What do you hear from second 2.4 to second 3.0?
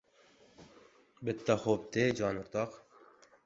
o‘rtoq!